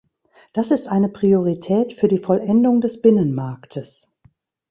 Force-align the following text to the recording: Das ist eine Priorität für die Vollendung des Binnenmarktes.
Das 0.53 0.71
ist 0.71 0.87
eine 0.87 1.09
Priorität 1.09 1.93
für 1.93 2.07
die 2.07 2.17
Vollendung 2.17 2.81
des 2.81 3.03
Binnenmarktes. 3.03 4.11